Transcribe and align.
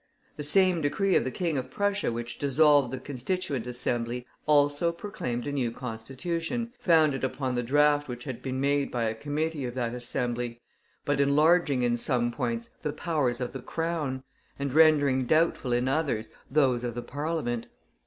The 0.35 0.41
same 0.41 0.81
decree 0.81 1.15
of 1.15 1.23
the 1.25 1.29
King 1.29 1.59
of 1.59 1.69
Prussia 1.69 2.11
which 2.11 2.39
dissolved 2.39 2.91
the 2.91 2.99
Constituent 2.99 3.67
Assembly 3.67 4.25
also 4.47 4.91
proclaimed 4.91 5.45
a 5.45 5.51
new 5.51 5.69
Constitution, 5.71 6.73
founded 6.79 7.23
upon 7.23 7.53
the 7.53 7.61
draft 7.61 8.07
which 8.07 8.23
had 8.23 8.41
been 8.41 8.59
made 8.59 8.89
by 8.89 9.03
a 9.03 9.13
Committee 9.13 9.63
of 9.63 9.75
that 9.75 9.93
Assembly, 9.93 10.59
but 11.05 11.19
enlarging 11.19 11.83
in 11.83 11.97
some 11.97 12.31
points 12.31 12.71
the 12.81 12.93
powers 12.93 13.39
of 13.39 13.53
the 13.53 13.61
Crown, 13.61 14.23
and 14.57 14.73
rendering 14.73 15.27
doubtful 15.27 15.71
in 15.71 15.87
others 15.87 16.29
those 16.49 16.83
of 16.83 16.95
the 16.95 17.03
Parliament. 17.03 17.67